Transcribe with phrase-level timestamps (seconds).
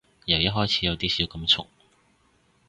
[0.25, 1.67] 由一開始有啲小感觸